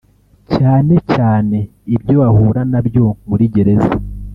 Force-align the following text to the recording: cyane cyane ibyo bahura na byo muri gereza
cyane 0.55 0.93
cyane 1.13 1.57
ibyo 1.95 2.13
bahura 2.21 2.61
na 2.71 2.79
byo 2.87 3.05
muri 3.29 3.43
gereza 3.53 3.93